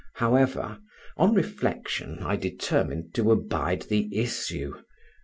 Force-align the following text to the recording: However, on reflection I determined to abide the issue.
However, 0.15 0.79
on 1.15 1.35
reflection 1.35 2.23
I 2.23 2.35
determined 2.35 3.13
to 3.13 3.31
abide 3.31 3.83
the 3.83 4.09
issue. 4.19 4.73